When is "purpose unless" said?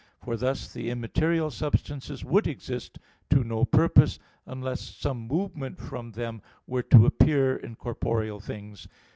3.65-4.81